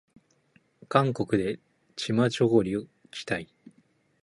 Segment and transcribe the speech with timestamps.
[0.89, 1.59] 韓国で
[1.95, 3.47] チマチョゴリを着たい